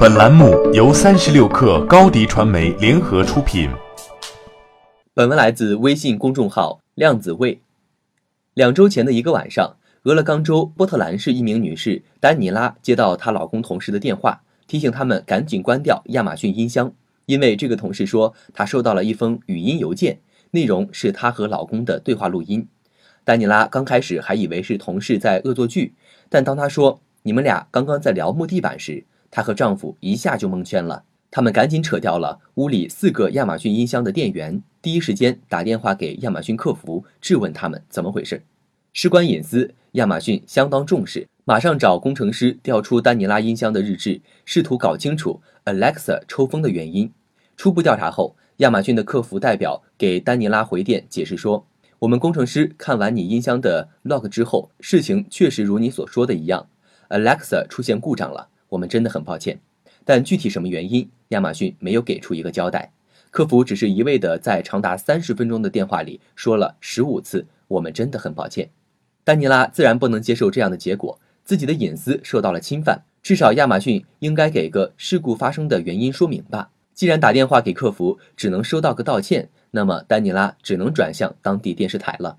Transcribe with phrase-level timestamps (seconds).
[0.00, 3.68] 本栏目由三十六氪高低传媒联合出品。
[5.12, 7.60] 本文来自微信公众号“量子味”。
[8.54, 16.90] 两周前的一个晚上，俄勒冈州波特兰市一名女士丹尼拉接到她老公同事的电话，提醒他们赶紧关掉亚马逊音箱，
[17.26, 20.20] 因为这个同事说他收到了一封语音邮件，
[20.52, 22.66] 内容是她和老公的对话录音。
[23.22, 25.92] 丹尼拉刚开始还以为是同事在恶作剧，
[26.30, 31.04] 但当他说“你们俩刚刚在聊木地板”时，她和丈夫一下就蒙圈了。
[31.30, 38.42] 他们赶紧扯掉了屋里四个亚马逊音箱的电源，第一时间打电话给亚马逊客服，质问他们怎么回事。
[38.92, 47.12] 事关隐私，亚马逊相当重视，马上找工程师调出丹尼拉音箱的日志，试图搞清楚 Alexa 抽风的原因。
[47.56, 51.64] 初步调查后，亚马逊的客服代表给丹尼拉回电解释说。
[52.00, 56.66] 我们工程师看完你音箱的 log 之后，事情确实如你所说的一样
[57.10, 58.48] ，Alexa 出现故障了。
[58.70, 59.60] 我们真的很抱歉，
[60.04, 62.90] 但具体什么原因，亚马逊没有给出一个交代。
[63.30, 68.70] 客服只是一味的在长达三十分钟的电话里说了十五次“我们真的很抱歉”。
[69.22, 76.70] 丹尼拉自然不能接受这样的结果，自己的隐私受到了侵犯，至少亚马逊应该给个事故发生的原因说明吧。
[76.94, 79.50] 既然打电话给客服只能收到个道歉。
[79.72, 82.38] 那么，丹尼拉只能转向当地电视台了。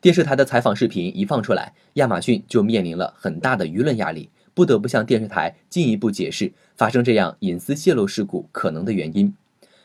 [0.00, 9.32] 电视台的采访视频一放出来，亚马逊就面临了很大的舆论压力，不得不向电视台进一步解释发生这样隐私泄露事故可能的原因。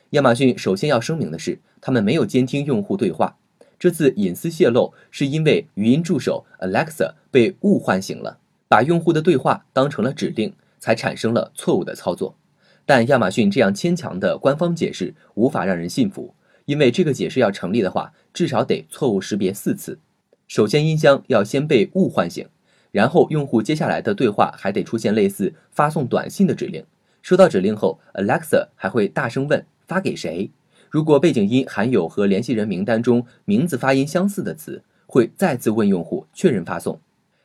[0.09, 3.37] 亚马逊首先要声明的是，他们没有监听用户对话。
[3.77, 12.35] 这次隐私泄露是因为语音助手 Alexa 被误唤醒了，把用户的对话当成了指令，才产生了错误的操作。
[12.83, 16.33] 但亚马逊这样牵强的官方解释无法让人信服。
[16.65, 19.99] 因为这个解释要成立的话，至少得错误识别四次。
[20.47, 22.47] 首先，音箱要先被误唤醒，
[22.93, 26.85] 然后用户接下来的对话还得出现类似发送短信的指令。
[27.23, 30.51] 收到指令后，Alexa 还会大声问发给谁。
[30.91, 36.99] 如果背景音含有和联系人名单中名字发音相似的词，会再次问用户确认发送。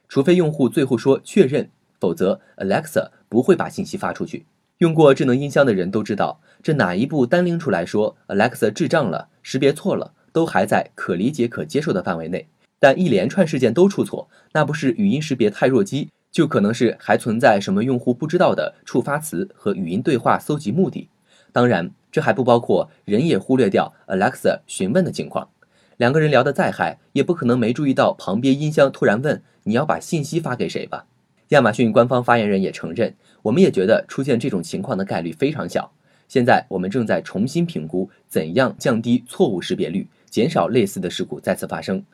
[0.06, 4.44] 除非用户最后说确认，否则 Alexa 不会把信息发出去。
[4.78, 12.47] 用过智能音箱的人都知道，这哪一步单拎出来说 Alexa 智障了、识别错了，都还在可理解、可接受的范围内。
[12.81, 21.09] 但一连串事件都出错，那不是语音识别太弱鸡，就可能是还存在什么用户不知道的触发词和语音对话搜集目的。
[21.53, 25.49] 当然，这还不包括人也忽略掉 Alexa 询问的情况。
[25.97, 31.06] 两个人聊得再嗨，也不可能没注意到旁边音箱突然问：“你要把信息发给谁吧？”
[31.49, 33.12] 亚马逊官方发言人也承认。
[33.43, 35.91] 我们也觉得出现这种情况的概率非常小。
[36.28, 42.05] 现在我们正在重新评估怎样降低错误识别率，减少类似的事故再次发生。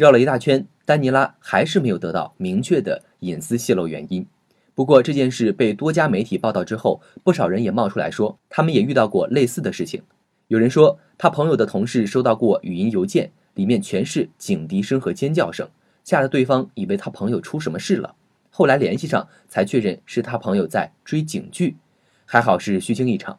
[0.00, 4.26] 绕了一大圈，丹尼拉还是没有得到明确的隐私泄露原因。
[4.74, 10.02] 不过这件事被多家媒体报道之后，不少人也冒出来说，他们也遇到过类似的事情。
[10.48, 15.68] 有人说，他朋友的同事收到过语音邮件，里面全是警笛声和尖叫声，
[16.02, 18.14] 吓得对方以为他朋友出什么事了。
[18.48, 21.76] 后来联系上，才确认是他朋友在追警剧，
[22.24, 23.38] 还好是虚惊一场。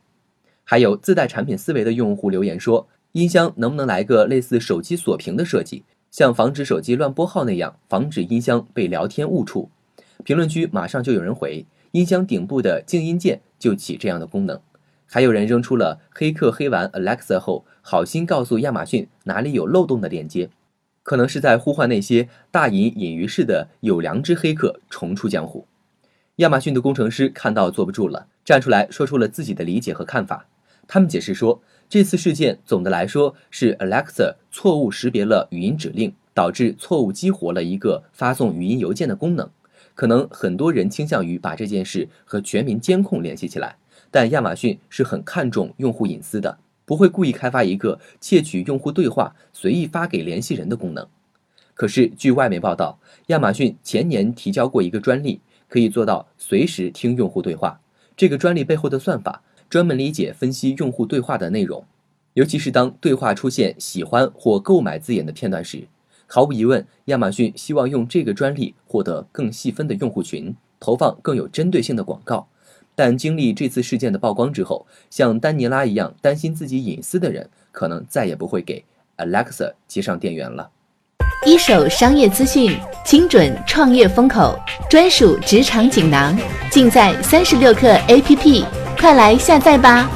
[0.64, 9.70] 还有自带产品思维的用户留言说，音箱能不能来个类似手机锁屏的设计，像防止手机乱拨号那样，防止音箱被聊天误触。
[10.24, 14.60] 评论区马上就有人回，音箱顶部的静音键就起这样的功能。
[15.06, 20.50] 还有人扔出了黑客黑完 Alexa 后，好心告诉亚马逊哪里有漏洞的链接。
[21.04, 25.66] 可能是在呼唤那些大隐隐于市的有良知黑客重出江湖。
[26.36, 30.46] 亚马逊的工程师看到坐不住了，站出来说出了自己的理解和看法。
[30.88, 31.62] 他们解释说，
[31.92, 39.50] 这次事件总的来说是 Alexa 错误识别了语音指令，导致错误激活了一个发送语音邮件的功能。
[39.94, 43.76] 可能很多人倾向于把这件事和全民监控联系起来，
[44.10, 46.58] 但亚马逊是很看重用户隐私的。
[46.86, 51.06] 不会故意开发一个窃取用户对话、随意发给联系人的功能。
[51.74, 52.98] 可是，据外媒报道，
[53.28, 57.82] 亚马逊前年提交过一个专利，可以做到随时听用户对话。
[58.16, 59.42] 这个专利背后的算法，
[59.72, 61.82] 专门理解分析用户对话的内容，
[62.34, 65.88] 尤其是当对话出现“喜欢”或“购买”字眼的片段时。
[66.28, 72.46] 毫无疑问，亚马逊希望用这个专利获得更细分的用户群，投放更有针对性的广告。
[72.96, 78.84] 但经历这次事件的曝光之后，像丹尼拉一样担心自己隐私的人，可能再也不会给
[79.16, 80.70] Alexa 接上电源了。
[81.46, 84.60] 一手商业资讯，精准创业风口，
[84.90, 86.38] 专属职场锦囊，
[86.70, 88.66] 尽在三十六课 APP，
[89.02, 90.08] 快来下载吧！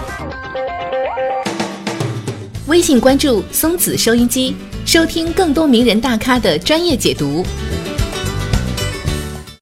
[2.68, 4.56] 微信关注松子收音机，
[4.86, 7.44] 收听更多名人大咖的专业解读。